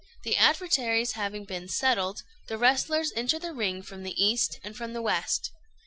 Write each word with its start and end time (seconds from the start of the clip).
The 0.23 0.35
adversaries 0.35 1.11
having 1.11 1.45
been 1.45 1.69
settled, 1.69 2.23
the 2.47 2.57
wrestlers 2.57 3.13
enter 3.15 3.37
the 3.37 3.53
ring 3.53 3.83
from 3.83 4.01
the 4.01 4.15
east 4.19 4.59
and 4.63 4.75
from 4.75 4.93
the 4.93 5.01
west. 5.03 5.51